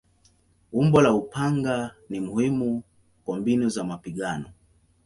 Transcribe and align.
Umbo 0.71 1.01
la 1.01 1.13
upanga 1.13 1.95
ni 2.09 2.19
muhimu 2.19 2.83
kwa 3.25 3.39
mbinu 3.39 3.69
za 3.69 3.83
mapigano. 3.83 4.49